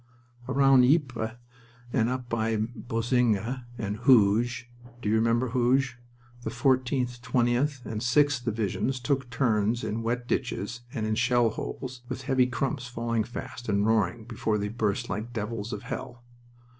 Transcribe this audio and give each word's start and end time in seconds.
Round 0.47 0.83
Ypres, 0.83 1.33
and 1.93 2.09
up 2.09 2.27
by 2.27 2.55
Boesinghe 2.57 3.65
and 3.77 3.97
Hooge 3.97 4.67
you 5.03 5.13
remember 5.13 5.49
Hooge? 5.49 5.99
the 6.41 6.49
14th, 6.49 7.19
20th, 7.21 7.85
and 7.85 8.01
6th 8.01 8.43
Divisions 8.43 8.99
took 8.99 9.29
turns 9.29 9.83
in 9.83 10.01
wet 10.01 10.27
ditches 10.27 10.81
and 10.91 11.05
in 11.05 11.13
shell 11.13 11.51
holes, 11.51 12.01
with 12.09 12.23
heavy 12.23 12.47
crumps 12.47 12.87
falling 12.87 13.23
fast 13.23 13.69
and 13.69 13.85
roaring 13.85 14.23
before 14.25 14.57
they 14.57 14.69
burst 14.69 15.07
like 15.07 15.33
devils 15.33 15.71
of 15.71 15.83
hell. 15.83 16.23